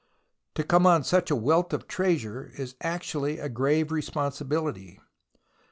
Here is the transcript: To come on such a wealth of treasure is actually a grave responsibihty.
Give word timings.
To 0.55 0.63
come 0.63 0.87
on 0.87 1.03
such 1.03 1.29
a 1.29 1.35
wealth 1.35 1.73
of 1.73 1.85
treasure 1.87 2.49
is 2.57 2.73
actually 2.81 3.37
a 3.37 3.47
grave 3.49 3.89
responsibihty. 3.89 4.97